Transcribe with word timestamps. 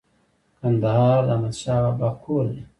کندهار 0.59 1.19
د 1.27 1.29
احمد 1.35 1.55
شاه 1.61 1.81
بابا 1.87 2.09
کور 2.23 2.43
دی 2.53 2.63